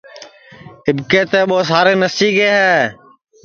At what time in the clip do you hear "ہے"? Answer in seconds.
2.57-2.75